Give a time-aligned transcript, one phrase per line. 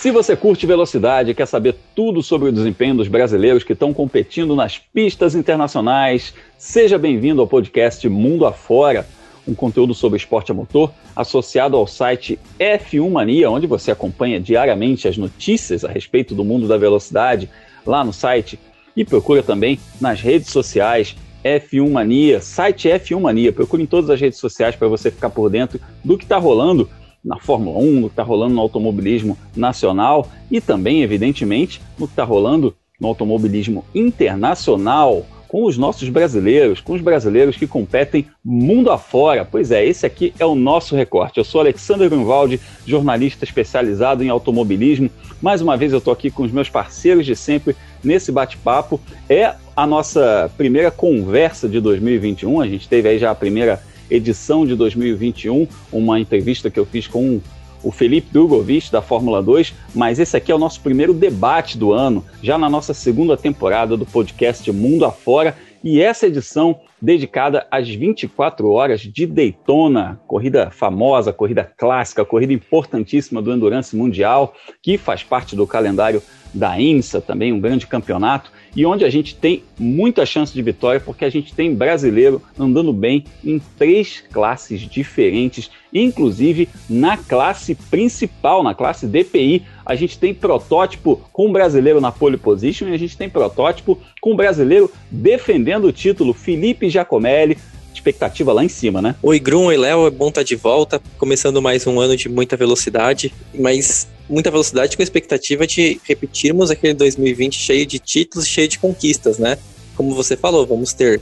[0.00, 3.92] Se você curte velocidade e quer saber tudo sobre o desempenho dos brasileiros que estão
[3.92, 9.06] competindo nas pistas internacionais, seja bem-vindo ao podcast Mundo Afora,
[9.46, 15.06] um conteúdo sobre esporte a motor associado ao site F1 Mania, onde você acompanha diariamente
[15.06, 17.50] as notícias a respeito do mundo da velocidade
[17.84, 18.58] lá no site
[18.96, 21.14] e procura também nas redes sociais
[21.44, 23.52] F1 Mania, site F1 Mania.
[23.52, 26.88] Procure em todas as redes sociais para você ficar por dentro do que está rolando
[27.24, 32.12] na Fórmula 1, no que está rolando no automobilismo nacional e também, evidentemente, no que
[32.12, 38.88] está rolando no automobilismo internacional com os nossos brasileiros, com os brasileiros que competem mundo
[38.88, 39.44] afora.
[39.44, 41.38] Pois é, esse aqui é o nosso recorte.
[41.38, 45.10] Eu sou Alexander Grunwald, jornalista especializado em automobilismo.
[45.42, 49.00] Mais uma vez eu estou aqui com os meus parceiros de sempre nesse bate-papo.
[49.28, 52.60] É a nossa primeira conversa de 2021.
[52.60, 57.06] A gente teve aí já a primeira edição de 2021, uma entrevista que eu fiz
[57.06, 57.40] com
[57.82, 61.92] o Felipe Drogovic da Fórmula 2, mas esse aqui é o nosso primeiro debate do
[61.92, 67.88] ano, já na nossa segunda temporada do podcast Mundo Afora, e essa edição dedicada às
[67.88, 75.22] 24 horas de Daytona, corrida famosa, corrida clássica, corrida importantíssima do Endurance Mundial, que faz
[75.22, 76.22] parte do calendário
[76.52, 81.00] da IMSA, também um grande campeonato, e onde a gente tem muita chance de vitória,
[81.00, 88.62] porque a gente tem brasileiro andando bem em três classes diferentes, inclusive na classe principal,
[88.62, 89.64] na classe DPI.
[89.84, 94.36] A gente tem protótipo com brasileiro na pole position e a gente tem protótipo com
[94.36, 97.58] brasileiro defendendo o título, Felipe Giacomelli,
[97.94, 99.14] expectativa lá em cima, né?
[99.22, 102.28] Oi, Grum, oi, Léo, é bom estar tá de volta, começando mais um ano de
[102.28, 108.46] muita velocidade, mas muita velocidade com a expectativa de repetirmos aquele 2020 cheio de títulos,
[108.46, 109.58] cheio de conquistas, né?
[109.96, 111.20] Como você falou, vamos ter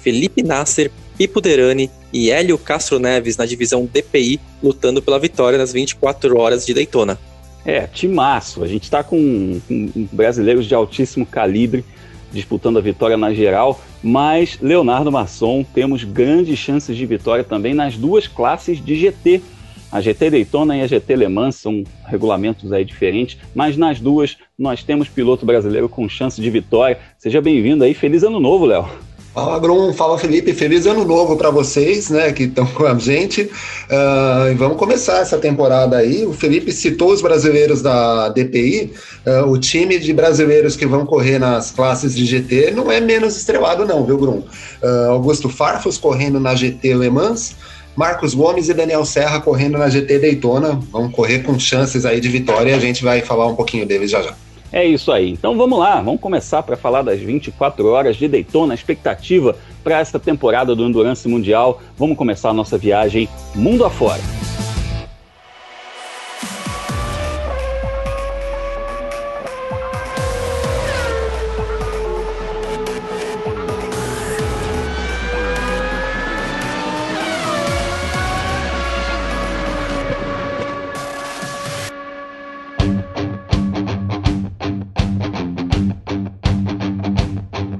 [0.00, 5.72] Felipe Nasser, Pipo Derani e Hélio Castro Neves na divisão DPI lutando pela vitória nas
[5.72, 7.18] 24 horas de Daytona.
[7.64, 8.62] É, timaço.
[8.62, 11.84] A gente está com, com brasileiros de altíssimo calibre
[12.34, 17.96] disputando a vitória na geral, mas Leonardo Masson temos grandes chances de vitória também nas
[17.96, 19.40] duas classes de GT.
[19.90, 24.36] A GT Daytona e a GT Le Mans são regulamentos aí diferentes, mas nas duas
[24.58, 26.98] nós temos piloto brasileiro com chance de vitória.
[27.16, 28.86] Seja bem-vindo aí, feliz ano novo, Léo.
[29.34, 33.42] Fala, Grum, fala Felipe, feliz ano novo para vocês, né, que estão com a gente.
[33.42, 36.24] Uh, e vamos começar essa temporada aí.
[36.24, 38.92] O Felipe citou os brasileiros da DPI.
[39.26, 43.00] Uh, ah, o time de brasileiros que vão correr nas classes de GT não é
[43.00, 44.44] menos estrelado, não, viu, Grum?
[44.80, 47.56] Uh, Augusto Farfus correndo na GT Le Mans.
[47.96, 50.80] Marcos Gomes e Daniel Serra correndo na GT Daytona.
[50.92, 54.22] Vão correr com chances aí de vitória a gente vai falar um pouquinho deles já
[54.22, 54.34] já.
[54.74, 55.30] É isso aí.
[55.30, 60.18] Então vamos lá, vamos começar para falar das 24 horas de Daytona, expectativa para esta
[60.18, 61.80] temporada do Endurance Mundial.
[61.96, 64.20] Vamos começar a nossa viagem mundo afora.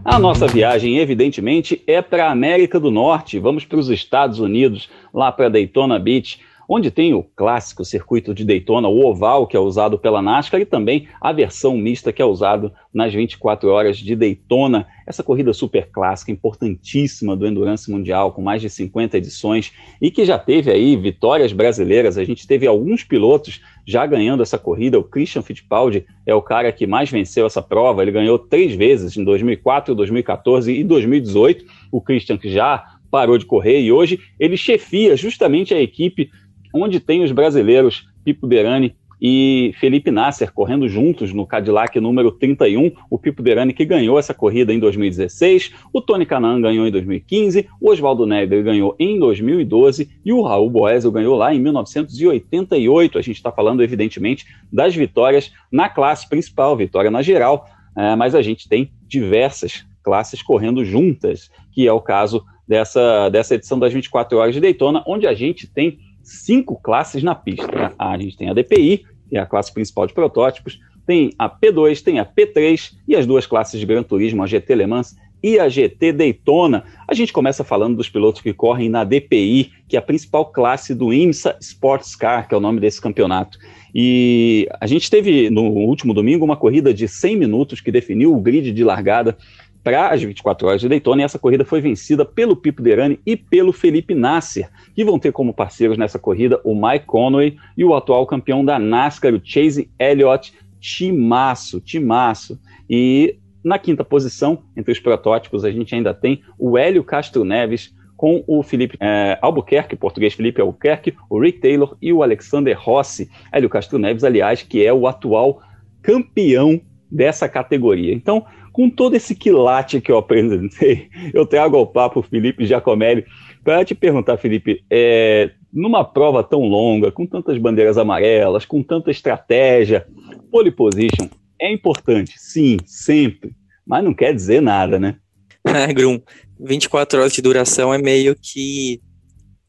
[0.04, 3.38] A nossa viagem, evidentemente, é para a América do Norte.
[3.38, 8.44] Vamos para os Estados Unidos, lá para Daytona Beach, onde tem o clássico circuito de
[8.44, 12.24] Daytona, o oval, que é usado pela NASCAR, e também a versão mista, que é
[12.24, 14.86] usado nas 24 horas de Daytona.
[15.06, 20.24] Essa corrida super clássica, importantíssima do Endurance Mundial, com mais de 50 edições, e que
[20.24, 22.16] já teve aí vitórias brasileiras.
[22.16, 24.98] A gente teve alguns pilotos já ganhando essa corrida.
[24.98, 28.02] O Christian Fittipaldi é o cara que mais venceu essa prova.
[28.02, 31.64] Ele ganhou três vezes em 2004, 2014 e 2018.
[31.92, 36.30] O Christian que já parou de correr e hoje ele chefia justamente a equipe
[36.74, 42.92] onde tem os brasileiros Pipo Derani e Felipe Nasser correndo juntos no Cadillac número 31,
[43.08, 47.68] o Pipo Derani que ganhou essa corrida em 2016, o Tony Canaan ganhou em 2015,
[47.80, 53.16] o Oswaldo Neber ganhou em 2012 e o Raul Boesel ganhou lá em 1988.
[53.16, 57.66] A gente está falando, evidentemente, das vitórias na classe principal, vitória na geral,
[57.96, 63.54] é, mas a gente tem diversas classes correndo juntas, que é o caso dessa, dessa
[63.54, 67.92] edição das 24 horas de Daytona, onde a gente tem cinco classes na pista.
[67.98, 72.02] A gente tem a DPI, que é a classe principal de protótipos, tem a P2,
[72.02, 75.58] tem a P3 e as duas classes de Gran Turismo, a GT Le Mans e
[75.58, 76.84] a GT Daytona.
[77.06, 80.94] A gente começa falando dos pilotos que correm na DPI, que é a principal classe
[80.94, 83.58] do IMSA Sports Car, que é o nome desse campeonato.
[83.94, 88.40] E a gente teve no último domingo uma corrida de 100 minutos que definiu o
[88.40, 89.36] grid de largada
[89.84, 93.36] para as 24 horas de Daytona e essa corrida foi vencida pelo Pipo Derani e
[93.36, 97.94] pelo Felipe Nasser, que vão ter como parceiros nessa corrida o Mike Conway e o
[97.94, 102.58] atual campeão da NASCAR, o Chase Elliott, timaço, timaço.
[102.88, 107.94] E na quinta posição, entre os protótipos, a gente ainda tem o Hélio Castro Neves
[108.16, 113.30] com o Felipe é, Albuquerque, português Felipe Albuquerque, o Rick Taylor e o Alexander Rossi.
[113.52, 115.60] Hélio Castro Neves, aliás, que é o atual
[116.00, 116.80] campeão
[117.10, 118.14] dessa categoria.
[118.14, 123.24] Então, com todo esse quilate que eu apresentei, eu trago ao papo o Felipe Giacomelli
[123.62, 129.12] para te perguntar, Felipe, é, numa prova tão longa, com tantas bandeiras amarelas, com tanta
[129.12, 130.06] estratégia,
[130.50, 131.28] pole position
[131.60, 133.54] é importante, sim, sempre,
[133.86, 135.16] mas não quer dizer nada, né?
[135.66, 136.20] É, Grum,
[136.60, 139.00] 24 horas de duração é meio que.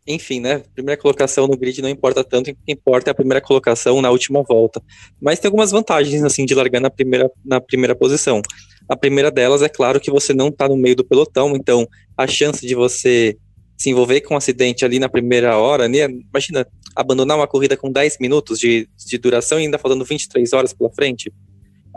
[0.07, 0.61] Enfim, né?
[0.75, 4.11] Primeira colocação no grid não importa tanto, o que importa é a primeira colocação na
[4.11, 4.79] última volta.
[5.19, 8.39] Mas tem algumas vantagens, assim, de largar na primeira, na primeira posição.
[8.87, 12.27] A primeira delas é claro que você não está no meio do pelotão, então a
[12.27, 13.35] chance de você
[13.75, 16.07] se envolver com um acidente ali na primeira hora, né?
[16.31, 16.65] imagina,
[16.95, 20.91] abandonar uma corrida com 10 minutos de, de duração e ainda faltando 23 horas pela
[20.93, 21.33] frente.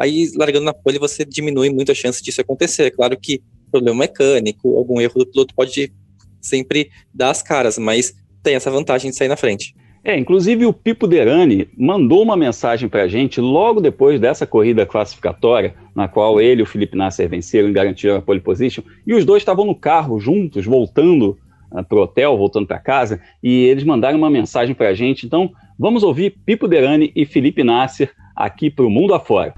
[0.00, 2.84] Aí, largando na pole, você diminui muito a chance disso acontecer.
[2.84, 5.92] É claro que problema mecânico, algum erro do piloto pode
[6.40, 9.74] sempre dar as caras, mas tem essa vantagem de sair na frente.
[10.04, 14.86] É, inclusive o Pipo Derani mandou uma mensagem para a gente logo depois dessa corrida
[14.86, 19.12] classificatória, na qual ele e o Felipe Nasser venceram e garantiram a pole position, e
[19.12, 23.20] os dois estavam no carro juntos, voltando uh, ah, para o hotel, voltando para casa,
[23.42, 25.26] e eles mandaram uma mensagem para a gente.
[25.26, 29.52] Então, vamos ouvir Pipo Derani e Felipe Nasser aqui para o Mundo Afora.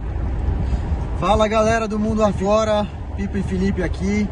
[1.21, 4.27] Fala galera do Mundo Afora, Pipo e Felipe aqui.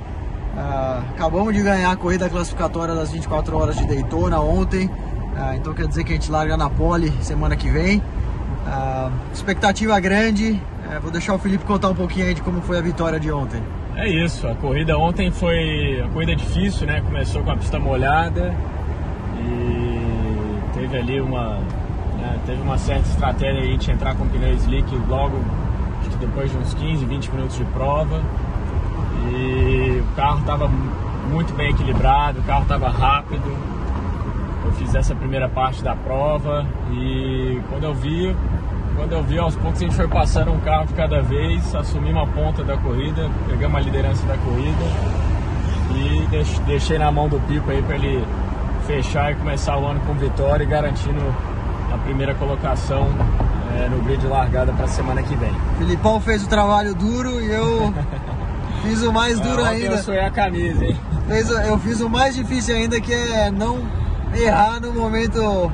[0.58, 4.86] Uh, acabamos de ganhar a corrida classificatória das 24 horas de Daytona ontem.
[4.86, 7.98] Uh, então quer dizer que a gente larga na pole semana que vem.
[7.98, 10.60] Uh, expectativa grande.
[10.90, 13.30] Eh, vou deixar o Felipe contar um pouquinho aí de como foi a vitória de
[13.30, 13.62] ontem.
[13.94, 17.00] É isso, a corrida ontem foi uma corrida difícil, né?
[17.02, 18.54] Começou com a pista molhada
[19.40, 21.58] e teve ali uma,
[22.18, 25.38] né, teve uma certa estratégia aí de entrar com pneu slick logo
[26.20, 28.22] depois de uns 15, 20 minutos de prova.
[29.30, 30.68] E o carro estava
[31.30, 33.56] muito bem equilibrado, o carro estava rápido.
[34.64, 38.34] Eu fiz essa primeira parte da prova e quando eu vi,
[38.96, 42.10] quando eu vi aos poucos a gente foi passando um carro de cada vez, assumi
[42.10, 44.84] uma ponta da corrida, pegamos a liderança da corrida
[45.94, 46.26] e
[46.66, 48.24] deixei na mão do Pipo aí para ele
[48.86, 51.20] fechar e começar o ano com vitória e garantindo
[51.92, 53.08] a primeira colocação
[53.78, 55.52] é, no grid de largada para a semana que vem.
[55.78, 57.92] Filipão fez o trabalho duro e eu
[58.82, 60.04] fiz o mais duro é, ainda.
[60.06, 60.96] Eu a camisa, hein?
[61.26, 63.86] Fez, eu fiz o mais difícil ainda, que é não
[64.34, 65.70] errar no momento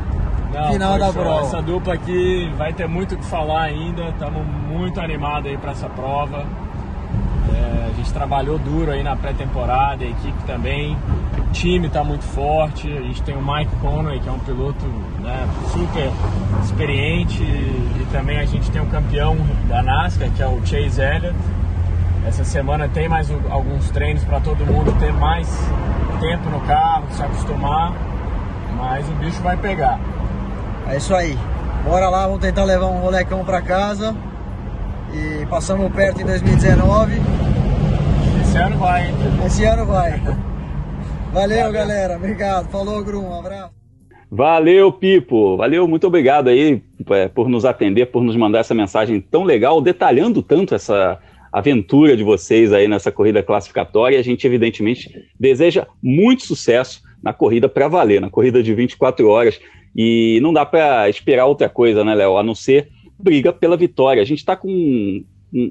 [0.52, 1.46] não, final da prova.
[1.46, 4.08] Essa dupla aqui vai ter muito o que falar ainda.
[4.08, 6.44] Estamos muito animados aí para essa prova.
[7.52, 10.96] É, a gente trabalhou duro aí na pré-temporada, a equipe também.
[11.38, 12.90] O time está muito forte.
[12.90, 14.84] A gente tem o Mike Conway, que é um piloto
[15.20, 16.10] né, super
[16.62, 17.42] experiente.
[17.42, 19.36] E também a gente tem um campeão
[19.68, 21.34] da NASCAR, que é o Chase Elliott.
[22.26, 25.46] Essa semana tem mais alguns treinos para todo mundo ter mais
[26.20, 27.92] tempo no carro, se acostumar.
[28.76, 30.00] Mas o bicho vai pegar.
[30.88, 31.36] É isso aí.
[31.84, 34.16] Bora lá, vamos tentar levar um molecão para casa.
[35.12, 37.12] E passamos perto em 2019.
[38.40, 39.14] Esse ano vai, hein?
[39.44, 40.20] Esse ano vai.
[41.32, 42.16] Valeu, galera.
[42.16, 42.68] Obrigado.
[42.70, 43.28] Falou, Grum.
[43.28, 43.72] Um abraço.
[44.30, 45.56] Valeu, Pipo.
[45.56, 49.80] Valeu, muito obrigado aí é, por nos atender, por nos mandar essa mensagem tão legal,
[49.80, 51.20] detalhando tanto essa
[51.54, 54.18] aventura de vocês aí nessa corrida classificatória.
[54.18, 55.08] A gente, evidentemente,
[55.38, 59.60] deseja muito sucesso na corrida para valer, na corrida de 24 horas.
[59.94, 62.36] E não dá para esperar outra coisa, né, Léo?
[62.36, 64.20] A não ser briga pela vitória.
[64.20, 65.70] A gente está com um,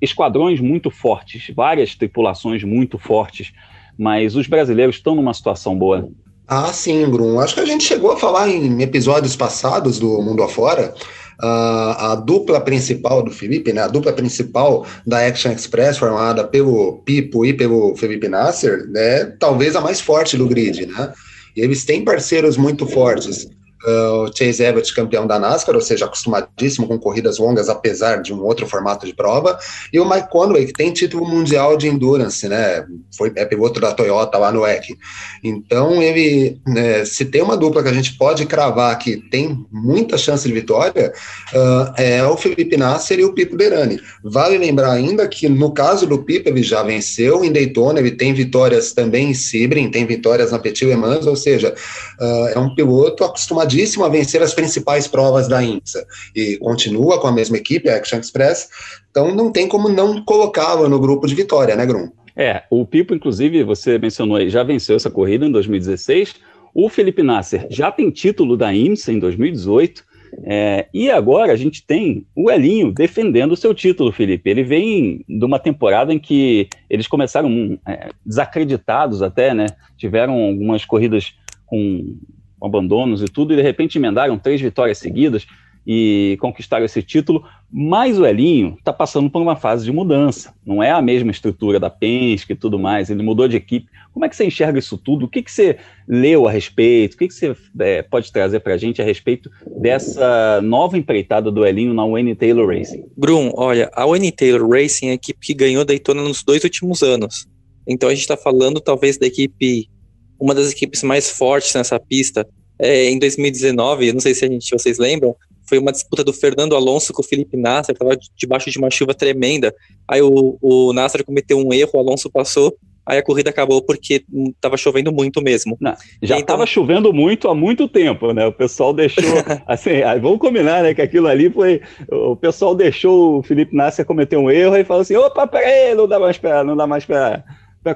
[0.00, 3.52] esquadrões muito fortes, várias tripulações muito fortes,
[3.98, 6.08] mas os brasileiros estão numa situação boa.
[6.46, 7.40] Ah, sim, Bruno.
[7.40, 10.94] Acho que a gente chegou a falar em episódios passados do Mundo Afora.
[11.42, 17.02] Uh, a dupla principal do Felipe, né, a dupla principal da Action Express, formada pelo
[17.04, 21.12] Pipo e pelo Felipe Nasser, né, talvez a mais forte do grid, né?
[21.54, 23.48] E eles têm parceiros muito fortes.
[23.86, 28.34] Uh, o Chase Everett, campeão da NASCAR, ou seja, acostumadíssimo com corridas longas, apesar de
[28.34, 29.56] um outro formato de prova,
[29.92, 32.84] e o Mike Conway, que tem título mundial de endurance, né?
[33.16, 34.96] Foi é piloto da Toyota lá no EC.
[35.44, 40.18] Então, ele, né, se tem uma dupla que a gente pode cravar que tem muita
[40.18, 41.12] chance de vitória,
[41.52, 44.00] uh, é o Felipe Nasser e o Pipo Derani.
[44.24, 48.34] Vale lembrar ainda que no caso do Pipo, ele já venceu em Daytona, ele tem
[48.34, 51.74] vitórias também em Sebring, tem vitórias na Petit Le Mans, ou seja,
[52.20, 57.20] uh, é um piloto acostumado acostumadíssimo a vencer as principais provas da IMSA e continua
[57.20, 58.68] com a mesma equipe, a Action Express,
[59.10, 62.10] então não tem como não colocá-lo no grupo de vitória, né, Grum?
[62.34, 66.34] É, o Pipo, inclusive, você mencionou aí, já venceu essa corrida em 2016.
[66.74, 70.04] O Felipe Nasser já tem título da IMSA em 2018.
[70.44, 74.50] É, e agora a gente tem o Elinho defendendo o seu título, Felipe.
[74.50, 79.66] Ele vem de uma temporada em que eles começaram é, desacreditados até, né?
[79.96, 81.32] Tiveram algumas corridas
[81.64, 82.16] com
[82.62, 85.46] abandonos e tudo, e de repente emendaram três vitórias seguidas
[85.86, 90.52] e conquistaram esse título, mas o Elinho está passando por uma fase de mudança.
[90.66, 93.86] Não é a mesma estrutura da Penske e tudo mais, ele mudou de equipe.
[94.12, 95.26] Como é que você enxerga isso tudo?
[95.26, 95.76] O que, que você
[96.08, 97.14] leu a respeito?
[97.14, 101.52] O que, que você é, pode trazer para a gente a respeito dessa nova empreitada
[101.52, 103.04] do Elinho na Wayne Taylor Racing?
[103.16, 107.02] Brum, olha, a Wayne Taylor Racing é a equipe que ganhou Daytona nos dois últimos
[107.02, 107.46] anos.
[107.86, 109.88] Então a gente está falando talvez da equipe,
[110.38, 112.46] uma das equipes mais fortes nessa pista.
[112.78, 115.34] É, em 2019, não sei se a gente, vocês lembram,
[115.68, 119.14] foi uma disputa do Fernando Alonso com o Felipe Nasser, estava debaixo de uma chuva
[119.14, 119.74] tremenda.
[120.08, 124.24] Aí o, o Nasser cometeu um erro, o Alonso passou, aí a corrida acabou porque
[124.54, 125.76] estava chovendo muito mesmo.
[125.80, 126.66] Não, já estava então...
[126.66, 128.46] chovendo muito há muito tempo, né?
[128.46, 129.24] O pessoal deixou,
[129.66, 134.36] assim, vamos combinar, né, que aquilo ali foi, o pessoal deixou o Felipe Nasser cometer
[134.36, 137.42] um erro e falou assim, opa, peraí, não dá mais para, não dá mais para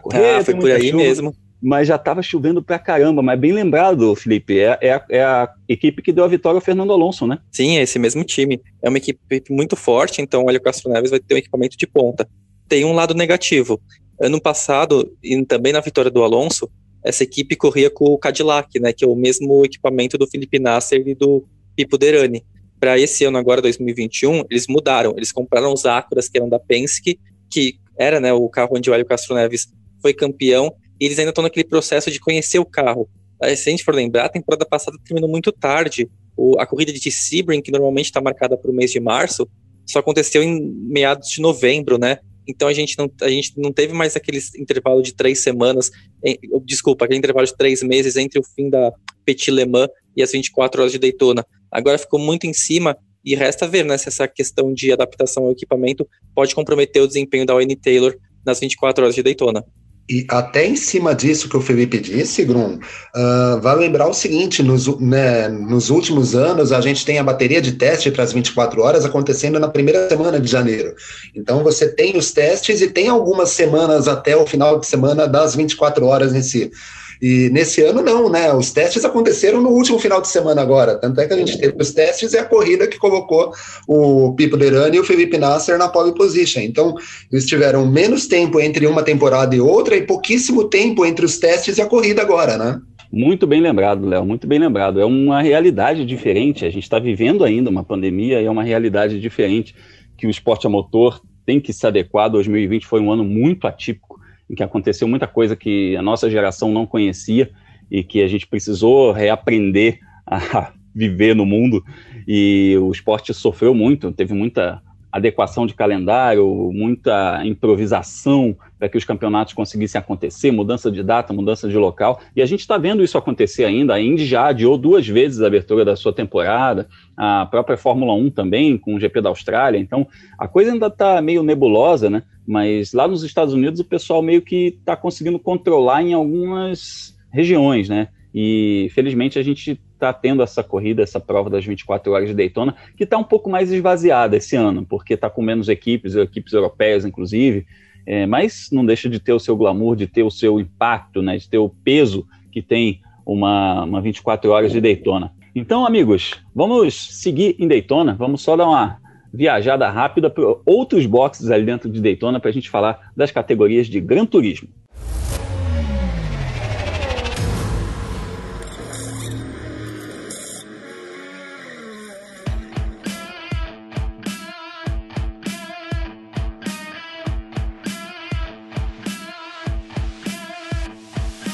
[0.03, 0.39] correr.
[0.39, 0.97] Ah, foi por aí chuva.
[0.97, 3.23] mesmo mas já estava chovendo pra caramba.
[3.23, 6.63] Mas bem lembrado, Felipe, é, é, a, é, a equipe que deu a vitória ao
[6.63, 7.39] Fernando Alonso, né?
[7.51, 8.61] Sim, é esse mesmo time.
[8.83, 11.87] É uma equipe muito forte, então o Hélio Castro Neves vai ter um equipamento de
[11.87, 12.29] ponta.
[12.69, 13.81] Tem um lado negativo.
[14.21, 16.71] Ano passado, e também na vitória do Alonso,
[17.03, 21.03] essa equipe corria com o Cadillac, né, que é o mesmo equipamento do Felipe Nasser
[21.07, 22.45] e do Pipo Derani.
[22.79, 25.15] Para esse ano agora, 2021, eles mudaram.
[25.17, 27.19] Eles compraram os Acuras, que eram da Penske,
[27.51, 29.69] que era né, o carro onde o Hélio Castro Neves
[30.01, 33.09] foi campeão, eles ainda estão naquele processo de conhecer o carro.
[33.57, 36.09] Se a gente for lembrar, a temporada passada terminou muito tarde.
[36.37, 39.49] O, a corrida de Sebring, que normalmente está marcada para o mês de março,
[39.87, 42.19] só aconteceu em meados de novembro, né?
[42.47, 45.91] Então a gente não, a gente não teve mais aquele intervalo de três semanas,
[46.25, 48.93] em, desculpa, aquele intervalo de três meses entre o fim da
[49.25, 51.45] Petit Le Mans e as 24 horas de Daytona.
[51.71, 55.53] Agora ficou muito em cima e resta ver né, se essa questão de adaptação ao
[55.53, 59.65] equipamento pode comprometer o desempenho da Wayne Taylor nas 24 horas de Daytona.
[60.11, 62.81] E até em cima disso que o Felipe disse, Grum,
[63.15, 67.63] uh, vai lembrar o seguinte: nos, né, nos últimos anos, a gente tem a bateria
[67.63, 70.97] de teste para as 24 horas acontecendo na primeira semana de janeiro.
[71.33, 75.55] Então, você tem os testes e tem algumas semanas até o final de semana das
[75.55, 76.73] 24 horas em si.
[77.21, 78.53] E nesse ano não, né?
[78.55, 80.97] Os testes aconteceram no último final de semana agora.
[80.97, 83.53] Tanto é que a gente teve os testes e a corrida que colocou
[83.87, 86.61] o Pipo Derani e o Felipe Nasser na pole position.
[86.61, 86.95] Então,
[87.31, 91.77] eles tiveram menos tempo entre uma temporada e outra e pouquíssimo tempo entre os testes
[91.77, 92.81] e a corrida agora, né?
[93.13, 95.01] Muito bem lembrado, Léo, muito bem lembrado.
[95.01, 96.65] É uma realidade diferente.
[96.65, 99.75] A gente está vivendo ainda uma pandemia e é uma realidade diferente
[100.17, 102.31] que o esporte a motor tem que se adequar.
[102.31, 104.10] 2020 foi um ano muito atípico
[104.51, 107.51] em que aconteceu muita coisa que a nossa geração não conhecia
[107.89, 111.85] e que a gente precisou reaprender a viver no mundo.
[112.27, 119.05] E o esporte sofreu muito, teve muita adequação de calendário, muita improvisação para que os
[119.05, 122.21] campeonatos conseguissem acontecer, mudança de data, mudança de local.
[122.35, 123.95] E a gente está vendo isso acontecer ainda.
[123.95, 128.31] A Indy já adiou duas vezes a abertura da sua temporada, a própria Fórmula 1
[128.31, 129.79] também, com o GP da Austrália.
[129.79, 130.07] Então,
[130.39, 132.23] a coisa ainda está meio nebulosa, né?
[132.51, 137.89] Mas lá nos Estados Unidos o pessoal meio que está conseguindo controlar em algumas regiões,
[137.89, 138.09] né?
[138.35, 142.75] E felizmente a gente está tendo essa corrida, essa prova das 24 horas de Daytona,
[142.97, 147.05] que está um pouco mais esvaziada esse ano, porque está com menos equipes, equipes europeias,
[147.05, 147.65] inclusive,
[148.05, 151.37] é, mas não deixa de ter o seu glamour, de ter o seu impacto, né,
[151.37, 155.33] de ter o peso que tem uma, uma 24 horas de Daytona.
[155.55, 158.99] Então, amigos, vamos seguir em Daytona, vamos só dar uma
[159.33, 163.87] viajada rápida para outros boxes ali dentro de Daytona para a gente falar das categorias
[163.87, 164.69] de Gran Turismo.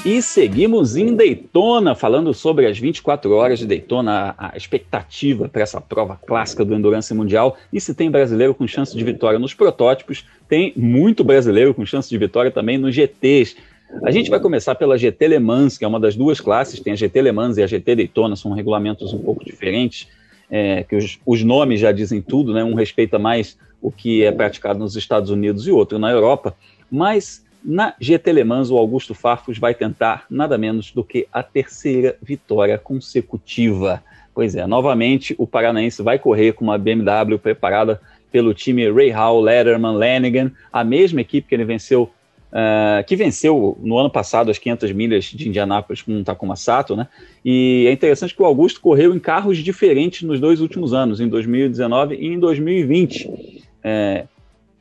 [0.07, 5.81] E seguimos em Daytona, falando sobre as 24 horas de Daytona, a, expectativa para essa
[5.81, 7.57] prova clássica do Endurance Mundial.
[7.73, 12.09] E se tem brasileiro com chance de vitória nos protótipos, tem muito brasileiro com chance
[12.09, 13.57] de vitória também nos GTs.
[14.05, 16.93] A gente vai começar pela GT Le Mans, que é uma das duas classes, tem
[16.93, 20.07] a GT Le Mans e a GT Daytona, são regulamentos um pouco diferentes,
[20.49, 22.63] é, que os, os, nomes já dizem tudo, né?
[22.63, 26.57] um respeita mais o que é praticado nos Estados Unidos e outro na Europa,
[26.89, 31.43] mas na GT Le Mans, o Augusto Farfus vai tentar nada menos do que a
[31.43, 34.05] terceira vitória consecutiva.
[34.33, 39.41] Pois é, novamente o paranaense vai correr com uma BMW preparada pelo time Ray Hall,
[39.41, 42.05] Letterman, Lanigan, a mesma equipe que ele venceu
[42.53, 46.95] uh, que venceu no ano passado as 500 milhas de Indianápolis com um Takuma Sato,
[46.95, 47.09] né?
[47.45, 51.29] E é interessante que o Augusto correu em carros diferentes nos dois últimos anos, em
[51.29, 53.65] 2019 e em 2020.
[53.83, 54.27] É,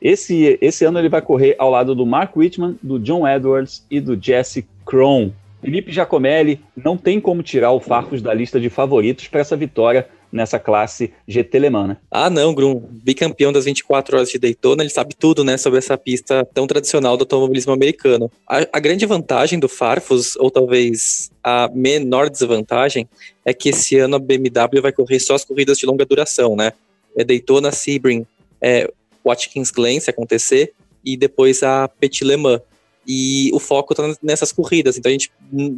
[0.06, 4.00] esse, esse ano ele vai correr ao lado do Mark Whitman, do John Edwards e
[4.00, 5.30] do Jesse Krohn.
[5.60, 10.08] Felipe Giacomelli não tem como tirar o Farfus da lista de favoritos para essa vitória
[10.30, 11.96] nessa classe GT Le Mans, né?
[12.08, 15.98] Ah, não, Grum, bicampeão das 24 horas de Daytona, ele sabe tudo, né, sobre essa
[15.98, 18.30] pista tão tradicional do automobilismo americano.
[18.48, 23.08] A, a grande vantagem do Farfus, ou talvez a menor desvantagem,
[23.44, 26.72] é que esse ano a BMW vai correr só as corridas de longa duração, né?
[27.16, 28.24] É Daytona, Sebring,
[28.60, 28.88] é
[29.26, 30.72] Watkins Glen, se acontecer,
[31.04, 32.60] e depois a Petit Le Mans.
[33.06, 35.30] E o foco está nessas corridas, então a gente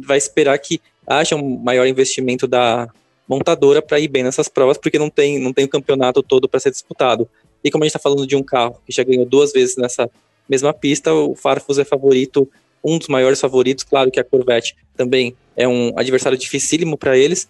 [0.03, 2.89] vai esperar que haja um maior investimento da
[3.27, 6.59] montadora para ir bem nessas provas, porque não tem, não tem o campeonato todo para
[6.59, 7.29] ser disputado.
[7.63, 10.09] E como a gente está falando de um carro que já ganhou duas vezes nessa
[10.49, 12.49] mesma pista, o Farfus é favorito,
[12.83, 13.83] um dos maiores favoritos.
[13.83, 17.47] Claro que a Corvette também é um adversário dificílimo para eles,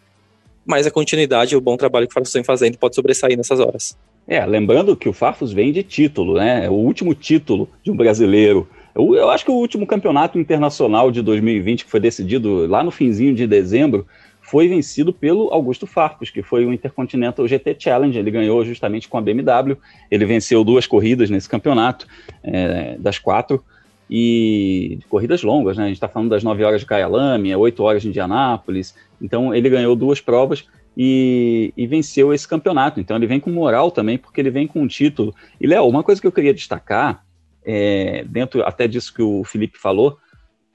[0.66, 3.62] mas a continuidade e o bom trabalho que o Farfus vem fazendo pode sobressair nessas
[3.62, 3.98] horas.
[4.32, 6.68] É, lembrando que o Farfus vem de título, né?
[6.68, 8.70] É o último título de um brasileiro.
[8.94, 12.92] Eu, eu acho que o último campeonato internacional de 2020, que foi decidido lá no
[12.92, 14.06] finzinho de dezembro,
[14.40, 18.20] foi vencido pelo Augusto Farfus, que foi o Intercontinental GT Challenge.
[18.20, 19.76] Ele ganhou justamente com a BMW.
[20.12, 22.06] Ele venceu duas corridas nesse campeonato,
[22.44, 23.64] é, das quatro,
[24.08, 25.86] e corridas longas, né?
[25.86, 28.96] A gente está falando das 9 horas de Kyalami, 8 horas de Indianápolis.
[29.20, 30.66] Então, ele ganhou duas provas
[30.96, 33.00] e, e, venceu esse campeonato.
[33.00, 35.34] Então, ele vem com moral também, porque ele vem com um título.
[35.60, 37.24] E, Léo, uma coisa que eu queria destacar,
[37.64, 40.18] é, dentro até disso que o Felipe falou,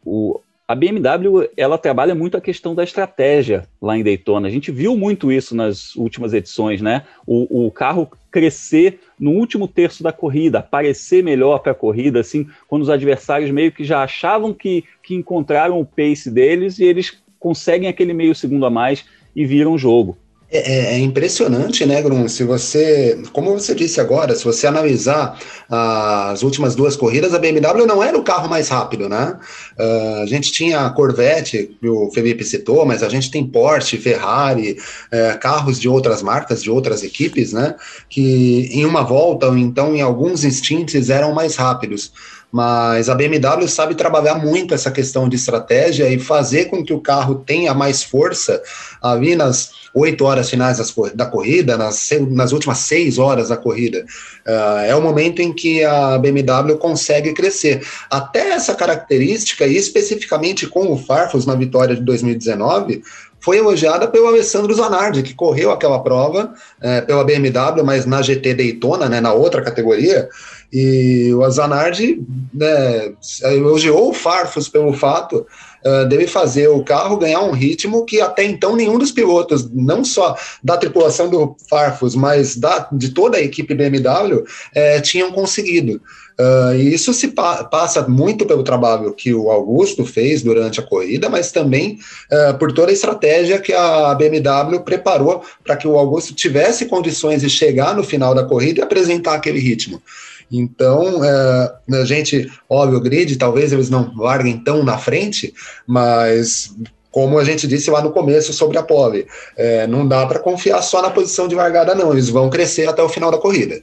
[0.05, 4.49] o, a BMW ela trabalha muito a questão da estratégia lá em Daytona.
[4.49, 7.05] A gente viu muito isso nas últimas edições, né?
[7.27, 12.49] O, o carro crescer no último terço da corrida, aparecer melhor para a corrida, assim,
[12.67, 17.23] quando os adversários meio que já achavam que, que encontraram o pace deles e eles
[17.39, 19.05] conseguem aquele meio segundo a mais
[19.35, 20.17] e viram o jogo.
[20.55, 22.29] É, é, é, impressionante, né, Grum?
[22.29, 25.37] Se você, como você disse agora, se você analisar
[25.69, 29.37] as últimas duas corridas, a BMW não era o carro mais rápido, né?
[29.77, 33.97] Uh, a gente tinha a Corvette, que o Felipe citou, mas a gente tem Porsche,
[33.97, 34.79] Ferrari,
[35.13, 37.75] uh, carros de outras marcas, de outras equipes, né?
[38.09, 42.13] Que em uma volta, ou então em alguns instintos, eram mais rápidos
[42.55, 47.01] mas a BMW sabe trabalhar muito essa questão de estratégia e fazer com que o
[47.01, 48.63] carro tenha mais força
[49.03, 50.79] ali nas oito horas finais
[51.17, 54.07] da corrida, nas, nas últimas seis horas da corrida.
[54.47, 57.85] Uh, é o momento em que a BMW consegue crescer.
[58.09, 63.03] Até essa característica, e especificamente com o Farfus na vitória de 2019,
[63.45, 68.55] foi elogiada pelo Alessandro Zanardi, que correu aquela prova é, pela BMW, mas na GT
[68.55, 70.31] Daytona, né, na outra categoria,
[70.73, 72.23] e o Zanardi
[72.55, 75.47] né, elogiou o Farfus pelo fato
[75.85, 80.05] uh, dele fazer o carro ganhar um ritmo que até então nenhum dos pilotos, não
[80.05, 84.45] só da tripulação do Farfus, mas da, de toda a equipe BMW,
[84.75, 86.01] é, tinham conseguido.
[86.39, 90.83] Uh, e isso se pa passa muito pelo trabalho que o Augusto fez durante a
[90.83, 92.01] corrida, mas também
[92.33, 97.43] uh, por toda a estratégia que a BMW preparou para que o Augusto tivesse condições
[97.43, 100.03] de chegar no final da corrida e apresentar aquele ritmo.
[100.51, 105.53] Então, uh, a gente, óbvio, o grid, talvez eles não larguem tão na frente,
[105.87, 106.75] mas
[107.15, 109.27] como a gente disse lá no começo sobre a pole,
[109.57, 112.11] é, não dá para confiar só na posição de largada, não.
[112.11, 113.81] Eles vão crescer até o final da corrida.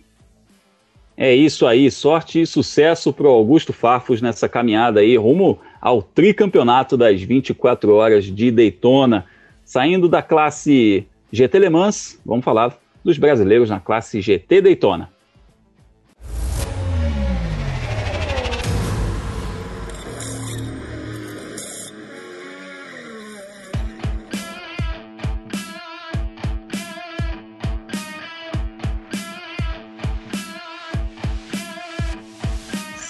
[1.16, 6.02] É isso aí, sorte e sucesso para o Augusto Farfus nessa caminhada aí, rumo ao
[6.02, 9.26] tricampeonato das 24 horas de Daytona.
[9.64, 15.10] Saindo da classe GT Le Mans, vamos falar dos brasileiros na classe GT Daytona.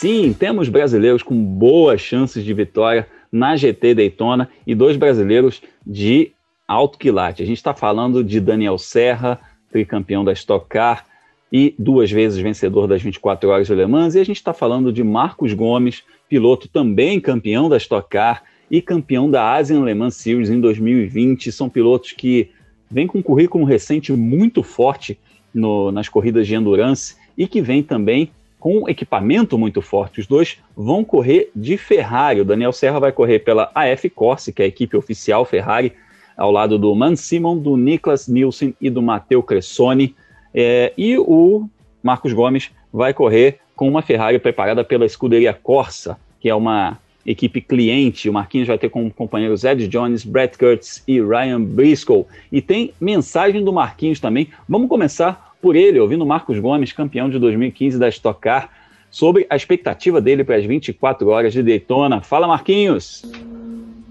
[0.02, 6.32] Sim, temos brasileiros com boas chances de vitória na GT Daytona e dois brasileiros de
[6.68, 7.44] alto quilate.
[7.44, 11.06] A gente está falando de Daniel Serra, tricampeão da Stock Car
[11.54, 14.92] e duas vezes vencedor das 24 horas de Le Mans, e a gente está falando
[14.92, 20.16] de Marcos Gomes, piloto também campeão da Stock Car e campeão da Asian Le Mans
[20.16, 21.52] Series em 2020.
[21.52, 22.50] São pilotos que
[22.90, 25.20] vêm com um currículo recente muito forte
[25.54, 28.32] no, nas corridas de endurance e que vêm também
[28.62, 30.20] com equipamento muito forte.
[30.20, 32.42] Os dois vão correr de Ferrari.
[32.42, 35.94] O Daniel Serra vai correr pela AF Corse, que é a equipe oficial Ferrari,
[36.38, 40.16] ao lado do Man Simon, do Niklas Nielsen e do Matteo Cressoni.
[40.54, 41.68] É, e o
[42.04, 46.20] Marcos Gomes vai correr com uma Ferrari preparada pela escuderia Corsa.
[46.40, 48.30] que é uma equipe cliente.
[48.30, 52.26] O Marquinhos vai ter como companheiros Ed Jones, Brett Kurtz e Ryan Briscoe.
[52.52, 54.50] E tem mensagem do Marquinhos também.
[54.70, 58.70] Vamos começar por ele, ouvindo Marcos Gomes, campeão de 2015 da Stock Car,
[59.10, 62.22] sobre a expectativa dele para as 24 horas de Daytona.
[62.22, 63.24] Fala, Marquinhos!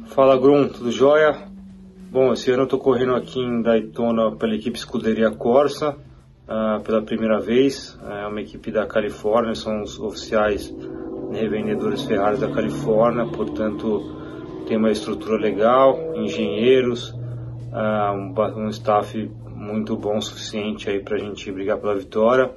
[0.06, 1.36] Fala, Grum, tudo jóia?
[2.10, 5.96] Bom, esse ano eu estou correndo aqui em Daytona pela equipe Escuderia Corsa,
[6.48, 7.98] uh, pela primeira vez.
[8.08, 10.74] É uma equipe da Califórnia, são os oficiais
[11.32, 14.16] revendedores Ferrari da Califórnia, portanto
[14.66, 21.16] tem uma estrutura legal, engenheiros, uh, um, um staff muito bom o suficiente aí para
[21.16, 22.50] a gente brigar pela vitória.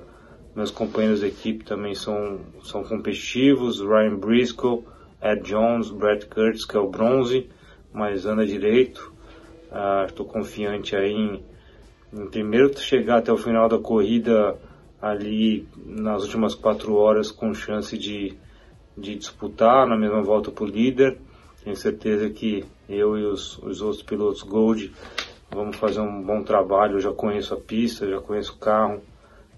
[0.55, 4.83] Meus companheiros de equipe também são, são competitivos, Ryan Briscoe,
[5.21, 7.49] Ed Jones, Brett Kurtz, que é o bronze,
[7.91, 9.11] mas anda direito.
[10.07, 11.43] Estou uh, confiante aí em,
[12.13, 14.55] em primeiro chegar até o final da corrida
[15.01, 18.37] ali nas últimas quatro horas com chance de
[18.97, 21.17] de disputar na mesma volta para o líder.
[21.63, 24.91] Tenho certeza que eu e os, os outros pilotos Gold
[25.53, 26.95] vamos fazer um bom trabalho.
[26.95, 29.01] Eu já conheço a pista, já conheço o carro,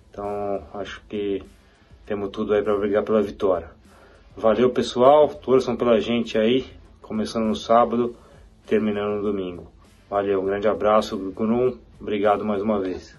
[0.10, 1.42] então acho que
[2.06, 3.70] temos tudo aí para brigar pela vitória.
[4.36, 6.66] Valeu pessoal, torçam pela gente aí,
[7.02, 8.16] começando no sábado,
[8.68, 9.68] terminando no domingo.
[10.10, 13.18] Valeu, um grande abraço, Grum, obrigado mais uma vez.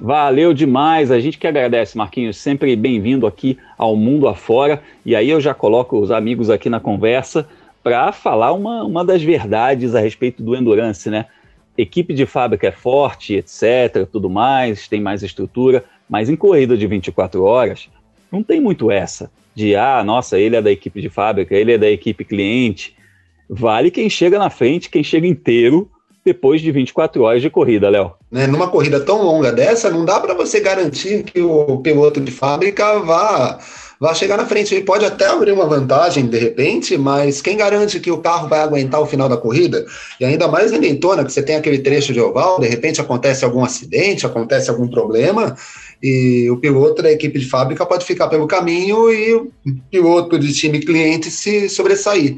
[0.00, 4.82] Valeu demais, a gente que agradece, Marquinhos, sempre bem-vindo aqui ao Mundo Afora.
[5.04, 7.48] E aí eu já coloco os amigos aqui na conversa
[7.82, 11.26] para falar uma, uma das verdades a respeito do Endurance, né?
[11.76, 16.86] Equipe de fábrica é forte, etc, tudo mais, tem mais estrutura, mas em corrida de
[16.86, 17.88] 24 horas,
[18.32, 21.78] não tem muito essa de, ah, nossa, ele é da equipe de fábrica, ele é
[21.78, 22.94] da equipe cliente.
[23.50, 25.90] Vale quem chega na frente, quem chega inteiro
[26.24, 28.12] depois de 24 horas de corrida, Léo.
[28.30, 32.30] Né, numa corrida tão longa dessa, não dá para você garantir que o piloto de
[32.30, 33.58] fábrica vá,
[34.00, 34.74] vá chegar na frente.
[34.74, 38.60] Ele pode até abrir uma vantagem de repente, mas quem garante que o carro vai
[38.60, 39.84] aguentar o final da corrida?
[40.20, 43.44] E ainda mais em Daytona, que você tem aquele trecho de oval, de repente acontece
[43.44, 45.56] algum acidente, acontece algum problema,
[46.02, 49.50] e o piloto da equipe de fábrica pode ficar pelo caminho e o
[49.90, 52.36] piloto de time cliente se sobressair.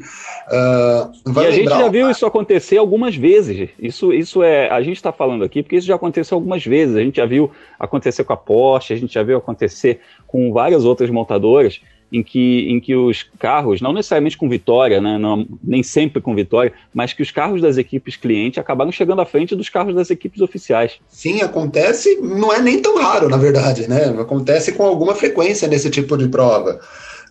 [0.51, 3.69] Uh, e a gente já viu isso acontecer algumas vezes.
[3.79, 4.69] Isso, isso é.
[4.69, 6.95] A gente está falando aqui porque isso já aconteceu algumas vezes.
[6.95, 10.83] A gente já viu acontecer com a Porsche, a gente já viu acontecer com várias
[10.83, 11.79] outras montadoras
[12.11, 16.35] em que, em que os carros, não necessariamente com vitória, né, não, nem sempre com
[16.35, 20.09] vitória, mas que os carros das equipes clientes acabaram chegando à frente dos carros das
[20.09, 20.99] equipes oficiais.
[21.07, 24.09] Sim, acontece, não é nem tão raro, na verdade, né?
[24.19, 26.79] Acontece com alguma frequência nesse tipo de prova.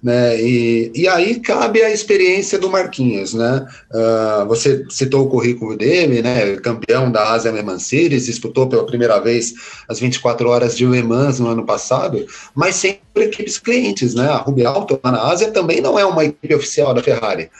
[0.03, 0.41] Né?
[0.41, 3.67] E, e aí cabe a experiência do Marquinhos, né?
[3.93, 6.57] Uh, você citou o currículo dele, né?
[6.57, 9.53] Campeão da Ásia Le Mans Series, disputou pela primeira vez
[9.87, 14.27] as 24 horas de Le Mans no ano passado, mas sempre equipes clientes, né?
[14.27, 17.51] A Ruby Alto lá na Ásia também não é uma equipe oficial da Ferrari.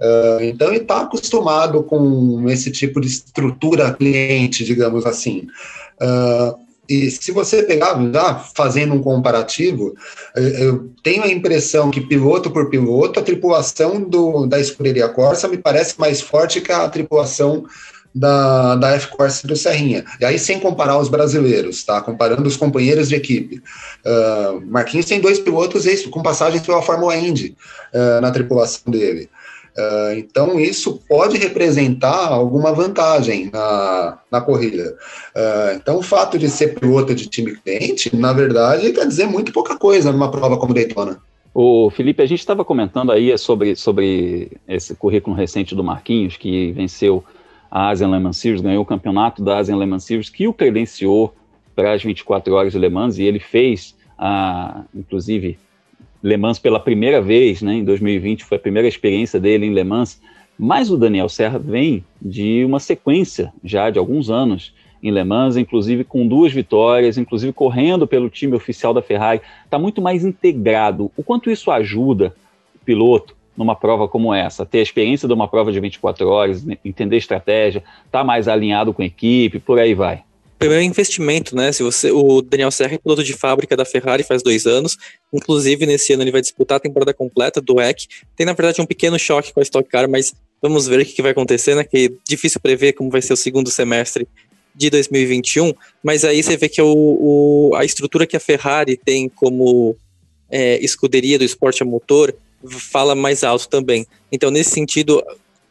[0.00, 5.46] Uh, então ele está acostumado com esse tipo de estrutura cliente, digamos assim.
[6.02, 9.94] Uh, e se você pegar, já fazendo um comparativo,
[10.34, 15.56] eu tenho a impressão que piloto por piloto, a tripulação do, da escuderia Corsa me
[15.56, 17.64] parece mais forte que a tripulação
[18.14, 20.04] da, da F-Corse do Serrinha.
[20.20, 22.00] E aí, sem comparar os brasileiros, tá?
[22.00, 23.60] Comparando os companheiros de equipe.
[24.04, 27.56] Uh, Marquinhos tem dois pilotos com passagens pela Fórmula Indy
[27.92, 29.28] uh, na tripulação dele.
[29.76, 34.96] Uh, então, isso pode representar alguma vantagem na, na corrida.
[35.34, 39.52] Uh, então, o fato de ser piloto de time cliente, na verdade, quer dizer muito
[39.52, 41.20] pouca coisa numa prova como Daytona.
[41.52, 46.72] O Felipe, a gente estava comentando aí sobre, sobre esse currículo recente do Marquinhos, que
[46.72, 47.24] venceu
[47.70, 50.52] a Asian Le Mans Series, ganhou o campeonato da Asian Le Mans Series, que o
[50.52, 51.34] credenciou
[51.74, 55.58] para as 24 horas de Le Mans, e ele fez, ah, inclusive,
[56.24, 59.84] Le Mans pela primeira vez, né, em 2020, foi a primeira experiência dele em Le
[59.84, 60.18] Mans,
[60.58, 65.58] mas o Daniel Serra vem de uma sequência já de alguns anos em Le Mans,
[65.58, 71.12] inclusive com duas vitórias, inclusive correndo pelo time oficial da Ferrari, está muito mais integrado.
[71.14, 72.34] O quanto isso ajuda
[72.74, 76.66] o piloto numa prova como essa, ter a experiência de uma prova de 24 horas,
[76.82, 80.22] entender estratégia, estar tá mais alinhado com a equipe, por aí vai
[80.64, 81.70] primeiro investimento, né?
[81.72, 84.96] Se você, o Daniel Serra é piloto de fábrica da Ferrari faz dois anos,
[85.30, 88.06] inclusive nesse ano ele vai disputar a temporada completa do WEC.
[88.34, 91.20] Tem na verdade um pequeno choque com a Stock Car, mas vamos ver o que
[91.20, 91.84] vai acontecer, né?
[91.84, 94.26] Que é difícil prever como vai ser o segundo semestre
[94.74, 95.74] de 2021.
[96.02, 99.94] Mas aí você vê que o, o a estrutura que a Ferrari tem como
[100.50, 102.34] é, escuderia do esporte a motor
[102.66, 104.06] fala mais alto também.
[104.32, 105.22] Então nesse sentido,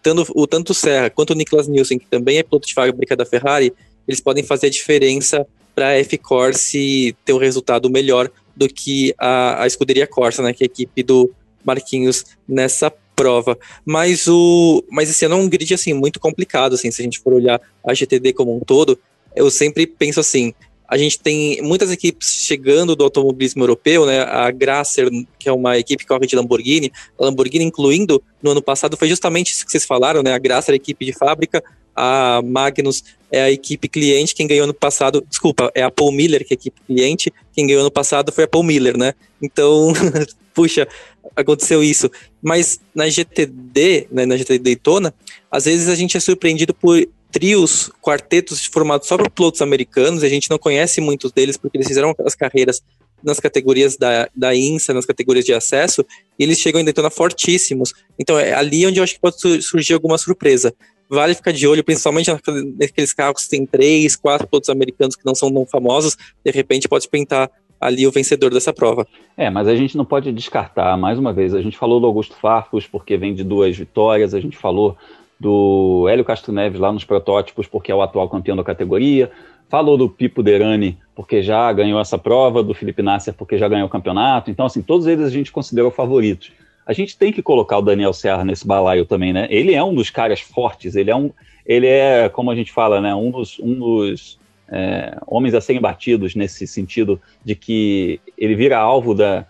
[0.04, 3.26] tanto o tanto Serra quanto o Niklas Nielsen, que também é piloto de fábrica da
[3.26, 3.74] Ferrari
[4.08, 9.64] eles podem fazer a diferença para a F-Corse ter um resultado melhor do que a,
[9.64, 13.58] a escuderia Corsa, né, que é a equipe do, Marquinhos nessa prova.
[13.86, 17.20] Mas o, mas esse ano é um grid assim muito complicado, assim, se a gente
[17.20, 19.00] for olhar a GTD como um todo,
[19.36, 20.54] eu sempre penso assim,
[20.94, 24.22] a gente tem muitas equipes chegando do automobilismo europeu, né?
[24.22, 28.62] A Grasser, que é uma equipe que corre de Lamborghini, a Lamborghini, incluindo no ano
[28.62, 30.34] passado, foi justamente isso que vocês falaram, né?
[30.34, 31.64] A Grasser é a equipe de fábrica,
[31.96, 36.46] a Magnus é a equipe cliente, quem ganhou ano passado, desculpa, é a Paul Miller,
[36.46, 39.16] que é a equipe cliente, quem ganhou ano passado foi a Paul Miller, né?
[39.42, 39.94] Então,
[40.54, 40.88] puxa,
[41.36, 42.08] aconteceu isso.
[42.40, 45.12] Mas na GTD, né, na GTD Daytona,
[45.50, 50.30] às vezes a gente é surpreendido por trios, quartetos formados só por pilotos americanos, a
[50.30, 52.82] gente não conhece muitos deles porque eles fizeram as carreiras
[53.24, 56.06] nas categorias da, da INSA, nas categorias de acesso,
[56.38, 57.94] e eles chegam em Daytona fortíssimos.
[58.20, 60.74] Então é ali onde eu acho que pode surgir alguma surpresa.
[61.10, 62.30] Vale ficar de olho, principalmente
[62.78, 66.16] naqueles carros que tem três, quatro pilotos americanos que não são tão famosos,
[66.46, 69.08] de repente pode pintar ali o vencedor dessa prova.
[69.36, 72.36] É, mas a gente não pode descartar, mais uma vez, a gente falou do Augusto
[72.36, 74.98] Farfus porque vem de duas vitórias, a gente falou
[75.40, 79.32] do Hélio Castro Neves lá nos protótipos porque é o atual campeão da categoria,
[79.70, 83.88] falou do Pipo Derani porque já ganhou essa prova, do Felipe Nasser porque já ganhou
[83.88, 86.52] o campeonato, então assim, todos eles a gente considerou favoritos.
[86.86, 89.48] A gente tem que colocar o Daniel Serra nesse balaio também, né?
[89.50, 91.32] Ele é um dos caras fortes, ele é um,
[91.66, 94.38] ele é, como a gente fala, né, um dos, um dos
[94.70, 99.46] é, homens a serem batidos nesse sentido de que ele vira alvo da.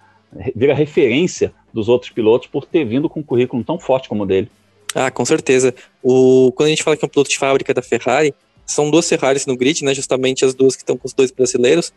[0.56, 4.26] vira referência dos outros pilotos por ter vindo com um currículo tão forte como o
[4.26, 4.50] dele.
[4.96, 5.74] Ah, com certeza.
[6.02, 8.34] O, quando a gente fala que é um piloto de fábrica da Ferrari,
[8.66, 9.94] são duas Ferraris no grid, né?
[9.94, 11.94] Justamente as duas que estão com os dois brasileiros.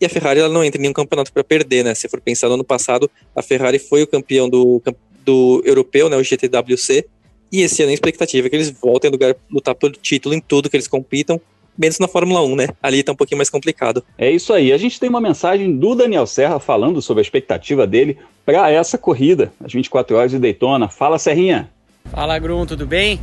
[0.00, 1.94] E a Ferrari ela não entra em nenhum campeonato para perder, né?
[1.94, 4.80] Se for pensar no ano passado, a Ferrari foi o campeão do,
[5.24, 6.16] do europeu, né?
[6.16, 7.04] O GTWC.
[7.50, 10.40] E esse ano a expectativa é que eles voltem a lugar, lutar pelo título em
[10.40, 11.40] tudo que eles compitam
[11.78, 12.68] menos na Fórmula 1, né?
[12.82, 14.02] Ali tá um pouquinho mais complicado.
[14.18, 14.72] É isso aí.
[14.72, 18.98] A gente tem uma mensagem do Daniel Serra falando sobre a expectativa dele para essa
[18.98, 20.88] corrida, as 24 horas de Daytona.
[20.88, 21.70] Fala, Serrinha.
[22.10, 23.20] Fala, Grum, tudo bem?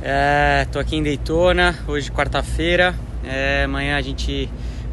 [0.00, 2.94] É, tô aqui em Daytona, hoje quarta-feira.
[3.24, 4.48] É, amanhã a gente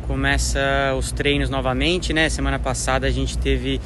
[0.07, 0.59] começa
[0.97, 2.27] os treinos novamente, né?
[2.27, 3.79] Semana passada a gente teve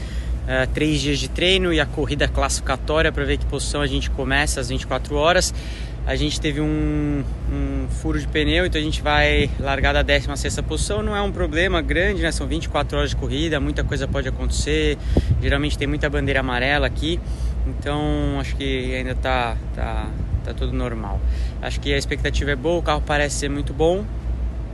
[0.46, 4.10] uh, três dias de treino e a corrida classificatória para ver que posição a gente
[4.10, 5.54] começa às 24 horas.
[6.08, 10.62] A gente teve um, um, furo de pneu, então a gente vai largar da 16
[10.62, 11.04] posição.
[11.04, 12.32] Não é um problema grande, né?
[12.32, 14.98] São 24 horas de corrida, muita coisa pode acontecer.
[15.42, 17.20] Geralmente tem muita bandeira amarela aqui,
[17.70, 20.08] então acho que ainda tá, tá,
[20.44, 21.20] tá tudo normal.
[21.62, 24.04] Acho que a expectativa é boa, o carro parece ser muito bom.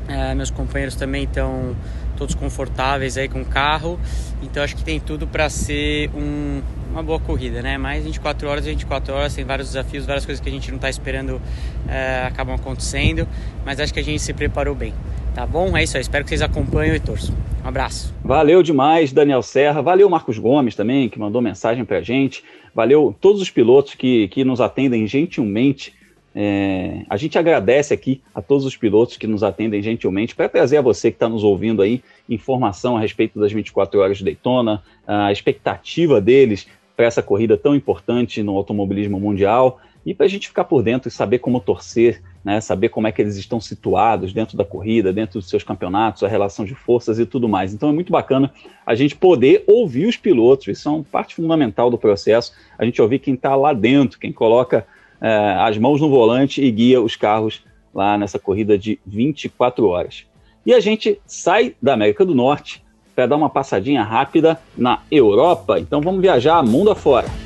[0.08, 1.76] É, meus companheiros também estão
[2.16, 4.00] todos confortáveis aí com o carro,
[4.42, 7.78] então acho que tem tudo para ser um, uma boa corrida, né?
[7.78, 10.90] Mais 24 horas, 24 horas, tem vários desafios, várias coisas que a gente não está
[10.90, 11.42] esperando
[11.88, 13.28] é, acabam acontecendo,
[13.66, 14.94] mas acho que a gente se preparou bem.
[15.36, 15.76] Tá bom?
[15.76, 16.02] É isso aí.
[16.02, 17.36] Espero que vocês acompanhem e torçam.
[17.62, 18.14] Um abraço.
[18.24, 19.82] Valeu demais, Daniel Serra.
[19.82, 22.42] Valeu, Marcos Gomes também, que mandou mensagem pra gente.
[22.74, 25.94] Valeu todos os pilotos que, que nos atendem gentilmente.
[26.34, 30.78] É, a gente agradece aqui a todos os pilotos que nos atendem gentilmente para trazer
[30.78, 34.84] a você que está nos ouvindo aí informação a respeito das 24 horas de Daytona,
[35.06, 40.48] a expectativa deles para essa corrida tão importante no automobilismo mundial e para a gente
[40.48, 44.32] ficar por dentro e saber como torcer, né, saber como é que eles estão situados
[44.32, 47.74] dentro da corrida, dentro dos seus campeonatos, a relação de forças e tudo mais.
[47.74, 48.54] Então é muito bacana
[48.86, 53.02] a gente poder ouvir os pilotos, isso é uma parte fundamental do processo, a gente
[53.02, 54.86] ouvir quem está lá dentro, quem coloca
[55.20, 60.26] é, as mãos no volante e guia os carros lá nessa corrida de 24 horas.
[60.64, 62.84] E a gente sai da América do Norte
[63.16, 65.80] para dar uma passadinha rápida na Europa.
[65.80, 67.45] Então vamos viajar mundo afora.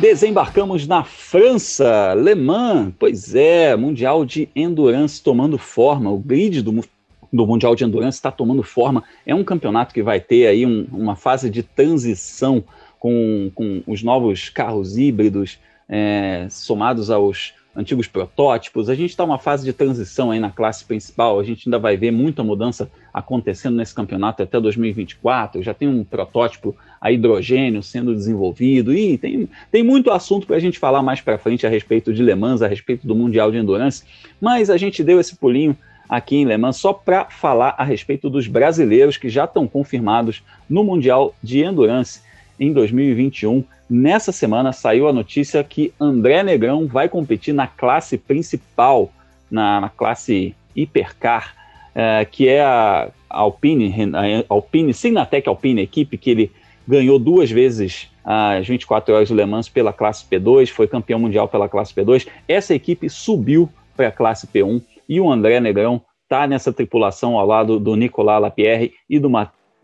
[0.00, 6.84] Desembarcamos na França, Le Mans, pois é, Mundial de Endurance tomando forma, o grid do,
[7.32, 9.02] do Mundial de Endurance está tomando forma.
[9.24, 12.62] É um campeonato que vai ter aí um, uma fase de transição
[12.98, 18.88] com, com os novos carros híbridos é, somados aos antigos protótipos.
[18.88, 21.38] A gente está numa fase de transição aí na classe principal.
[21.38, 25.62] A gente ainda vai ver muita mudança acontecendo nesse campeonato até 2024.
[25.62, 30.60] Já tem um protótipo a hidrogênio sendo desenvolvido e tem, tem muito assunto para a
[30.60, 33.58] gente falar mais para frente a respeito de Le Mans, a respeito do Mundial de
[33.58, 34.02] Endurance.
[34.40, 35.76] Mas a gente deu esse pulinho
[36.08, 40.42] aqui em Le Mans só para falar a respeito dos brasileiros que já estão confirmados
[40.68, 42.25] no Mundial de Endurance
[42.58, 43.64] em 2021.
[43.88, 49.12] Nessa semana saiu a notícia que André Negrão vai competir na classe principal,
[49.50, 51.54] na, na classe hipercar,
[51.94, 56.52] é, que é a Alpine, a Alpine, Sinatec Alpine, equipe que ele,
[56.86, 61.48] ganhou duas vezes as 24 horas do Le Mans pela classe P2, foi campeão mundial
[61.48, 62.26] pela classe P2.
[62.48, 67.46] Essa equipe subiu para a classe P1 e o André Negrão está nessa tripulação ao
[67.46, 69.30] lado do Nicolas Lapierre e do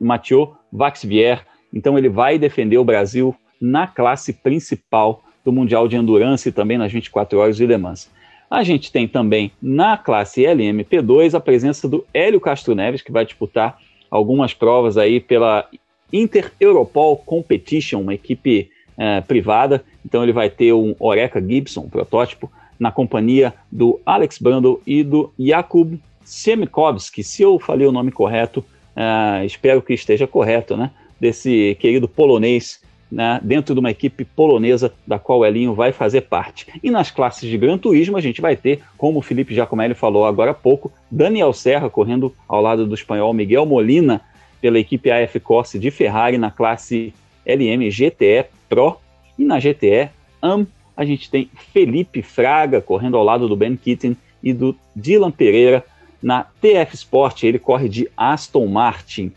[0.01, 1.47] Mathieu Vaxvier.
[1.73, 6.79] Então ele vai defender o Brasil na classe principal do Mundial de Endurance e também
[6.79, 8.11] nas 24 horas de Le Mans.
[8.51, 13.25] A gente tem também na classe LMP2 a presença do Hélio Castro Neves, que vai
[13.25, 13.79] disputar
[14.11, 15.67] algumas provas aí pela
[16.13, 19.83] Inter Europol Competition, uma equipe é, privada.
[20.05, 25.33] Então ele vai ter um Oreca Gibson, protótipo, na companhia do Alex Brandl e do
[25.39, 30.91] Jakub Semikovski, se eu falei o nome correto, é, espero que esteja correto, né?
[31.23, 36.23] Desse querido polonês né, dentro de uma equipe polonesa da qual o Elinho vai fazer
[36.23, 36.67] parte.
[36.83, 40.27] E nas classes de Gran Turismo a gente vai ter, como o Felipe Giacomelli falou
[40.27, 44.21] agora há pouco, Daniel Serra correndo ao lado do espanhol Miguel Molina
[44.61, 47.15] pela equipe AF Corse de Ferrari na classe
[47.47, 48.97] LM GTE Pro
[49.39, 54.17] e na GTE AM a gente tem Felipe Fraga correndo ao lado do Ben Kitten
[54.43, 55.85] e do Dylan Pereira
[56.23, 59.33] na TF Sport, ele corre de Aston Martin.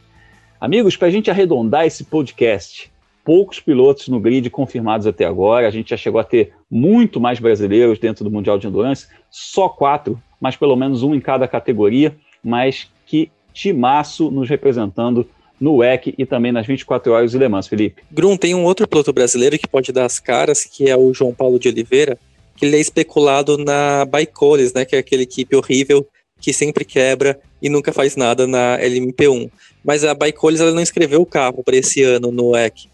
[0.66, 2.92] Amigos, para a gente arredondar esse podcast,
[3.24, 5.68] poucos pilotos no grid confirmados até agora.
[5.68, 9.70] A gente já chegou a ter muito mais brasileiros dentro do Mundial de Endurance, só
[9.70, 12.16] quatro, mas pelo menos um em cada categoria.
[12.44, 15.30] Mas que timaço nos representando
[15.62, 18.02] no WEC e também nas 24 horas de Le Mans, Felipe.
[18.12, 21.32] Grum, tem um outro piloto brasileiro que pode dar as caras, que é o João
[21.32, 22.18] Paulo de Oliveira,
[22.56, 26.08] que ele é especulado na Baicoles, né, que é aquela equipe horrível
[26.46, 29.50] que sempre quebra e nunca faz nada na LMP1.
[29.84, 32.88] Mas a Baicoles ela não escreveu o carro para esse ano no WEC.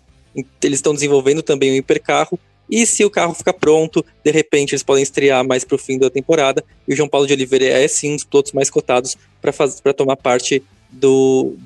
[0.64, 2.40] Eles estão desenvolvendo também o hipercarro.
[2.70, 6.00] E se o carro ficar pronto, de repente eles podem estrear mais para o fim
[6.00, 6.64] da temporada.
[6.88, 10.16] E o João Paulo de Oliveira é sim um dos pilotos mais cotados para tomar
[10.16, 11.58] parte do,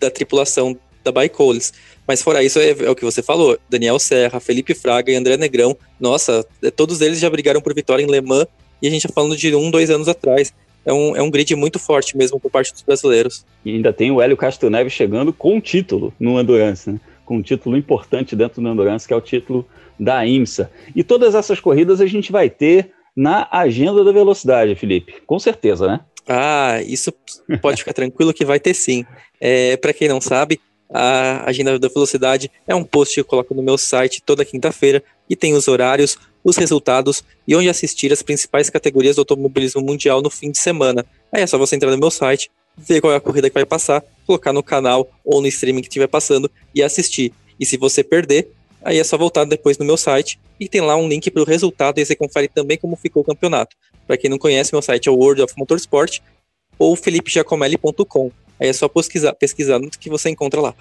[0.00, 1.74] da tripulação da Baicoles.
[2.08, 5.36] Mas fora isso, é, é, o que você falou: Daniel Serra, Felipe Fraga e André
[5.36, 5.76] Negrão.
[6.00, 8.46] Nossa, é, todos eles já brigaram por vitória em Le Mans.
[8.80, 10.52] E a gente está falando de um, dois anos atrás.
[10.84, 13.44] É um, é um grid muito forte mesmo por parte dos brasileiros.
[13.64, 17.00] E ainda tem o Hélio Castro Neves chegando com título no Endurance, né?
[17.24, 19.66] com um título importante dentro do Endurance, que é o título
[19.98, 20.70] da IMSA.
[20.94, 25.14] E todas essas corridas a gente vai ter na agenda da velocidade, Felipe.
[25.26, 26.00] Com certeza, né?
[26.26, 27.12] Ah, isso
[27.60, 29.04] pode ficar tranquilo que vai ter sim.
[29.40, 30.60] É, Para quem não sabe,
[30.92, 35.02] a agenda da velocidade é um post que eu coloco no meu site toda quinta-feira
[35.28, 40.20] e tem os horários, os resultados e onde assistir as principais categorias do automobilismo mundial
[40.20, 41.04] no fim de semana.
[41.32, 43.64] Aí é só você entrar no meu site, ver qual é a corrida que vai
[43.64, 47.32] passar, colocar no canal ou no streaming que estiver passando e assistir.
[47.58, 48.50] E se você perder,
[48.84, 51.46] aí é só voltar depois no meu site e tem lá um link para o
[51.46, 53.74] resultado e você confere também como ficou o campeonato.
[54.06, 56.20] Para quem não conhece, meu site é o World of Motorsport
[56.78, 58.30] ou felipejacomelli.com.
[58.60, 60.74] Aí é só pesquisar, pesquisar no que você encontra lá.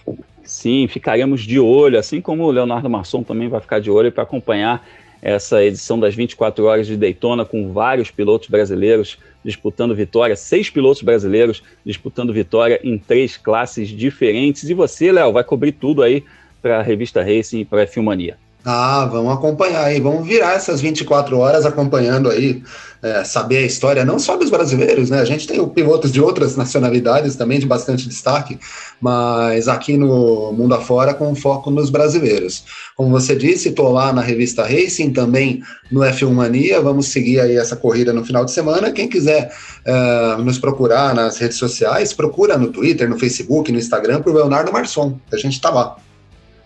[0.44, 4.24] Sim, ficaremos de olho, assim como o Leonardo Masson também vai ficar de olho para
[4.24, 4.86] acompanhar
[5.24, 11.02] essa edição das 24 horas de Daytona com vários pilotos brasileiros disputando vitória, seis pilotos
[11.02, 14.70] brasileiros disputando vitória em três classes diferentes.
[14.70, 16.24] E você, Léo, vai cobrir tudo aí
[16.62, 18.38] para a revista Racing e para a Filmania.
[18.66, 22.64] Ah, vamos acompanhar aí, vamos virar essas 24 horas acompanhando aí,
[23.02, 25.20] é, saber a história não só dos brasileiros, né?
[25.20, 28.58] A gente tem pilotos de outras nacionalidades também de bastante destaque,
[29.02, 32.64] mas aqui no mundo afora com foco nos brasileiros.
[32.96, 37.58] Como você disse, estou lá na revista Racing, também no F1 Mania, vamos seguir aí
[37.58, 38.94] essa corrida no final de semana.
[38.94, 39.54] Quem quiser
[39.86, 44.72] uh, nos procurar nas redes sociais, procura no Twitter, no Facebook, no Instagram por Leonardo
[44.72, 45.98] Marçom, a gente está lá.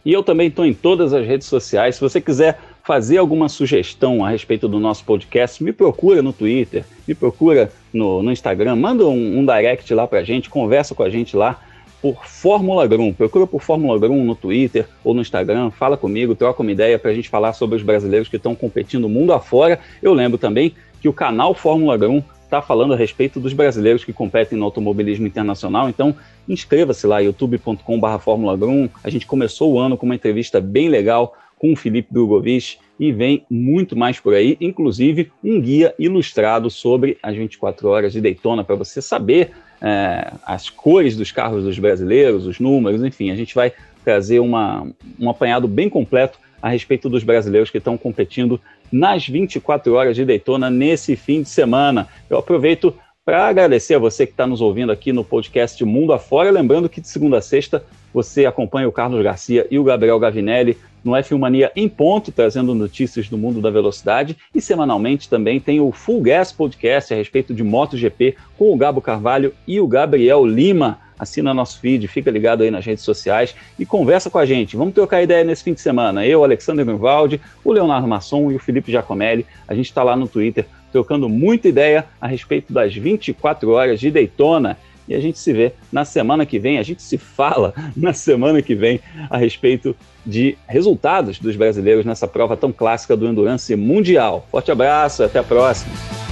[0.08, 1.96] E eu também estou em todas as redes sociais.
[1.96, 6.86] Se você quiser fazer alguma sugestão a respeito do nosso podcast, me procura no Twitter,
[7.06, 11.04] me procura no, no Instagram, manda um, um direct lá para a gente, conversa com
[11.04, 11.60] a gente lá
[12.02, 13.12] por Fórmula Grum.
[13.12, 17.12] Procura por Fórmula Grum no Twitter ou no Instagram, fala comigo, troca uma ideia para
[17.12, 19.78] a gente falar sobre os brasileiros que estão competindo mundo afora.
[20.02, 24.14] Eu lembro também que o canal Fórmula Grum está falando a respeito dos brasileiros que
[24.14, 25.90] competem no automobilismo internacional.
[25.90, 26.16] Então,
[26.48, 28.58] inscreva-se lá, youtube.com.br Fórmula
[29.04, 33.12] A gente começou o ano com uma entrevista bem legal com o Felipe Drogovic e
[33.12, 38.64] vem muito mais por aí, inclusive um guia ilustrado sobre as 24 horas de Daytona,
[38.64, 39.52] para você saber
[39.82, 44.88] é, as cores dos carros dos brasileiros, os números, enfim, a gente vai trazer uma,
[45.20, 48.60] um apanhado bem completo a respeito dos brasileiros que estão competindo
[48.92, 52.08] nas 24 horas de Daytona nesse fim de semana.
[52.30, 52.94] Eu aproveito
[53.28, 56.50] para agradecer a você que está nos ouvindo aqui no podcast Mundo Afora.
[56.50, 60.78] Lembrando que de segunda a sexta você acompanha o Carlos Garcia e o Gabriel Gavinelli
[61.04, 64.38] no F1 Mania em ponto, trazendo notícias do mundo da velocidade.
[64.56, 69.02] E semanalmente também tem o Full Gas Podcast a respeito de MotoGP com o Gabo
[69.02, 70.98] Carvalho e o Gabriel Lima.
[71.20, 74.78] Assina nosso feed, fica ligado aí nas redes sociais e conversa com a gente.
[74.78, 76.26] Vamos trocar ideia nesse fim de semana.
[76.26, 79.46] Eu, Alexandre Grunwald, o Leonardo Masson e o Felipe Giacomelli.
[79.68, 80.66] A gente está lá no Twitter
[80.98, 84.76] trocando muita ideia a respeito das 24 horas de Daytona.
[85.08, 88.64] E a gente se vê na semana que vem, a gente se fala na semana
[88.64, 89.96] que vem a respeito
[90.26, 94.48] de resultados dos brasileiros nessa prova tão clássica do Endurance Mundial.
[94.52, 96.27] Forte abraço, até a próxima.